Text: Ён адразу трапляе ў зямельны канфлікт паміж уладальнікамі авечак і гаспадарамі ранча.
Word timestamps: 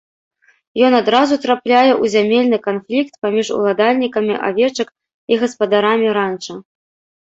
Ён 0.87 0.91
адразу 0.99 1.33
трапляе 1.43 1.91
ў 1.91 2.05
зямельны 2.15 2.57
канфлікт 2.67 3.13
паміж 3.27 3.47
уладальнікамі 3.61 4.43
авечак 4.51 4.87
і 5.33 5.43
гаспадарамі 5.47 6.07
ранча. 6.21 6.53